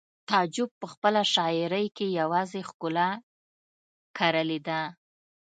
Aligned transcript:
تعجب 0.29 0.69
په 0.81 0.87
خپله 0.93 1.21
شاعرۍ 1.33 1.87
کې 1.97 2.05
یوازې 2.19 2.61
ښکلا 2.69 3.09
کرلې 4.17 4.59
ده 4.67 4.81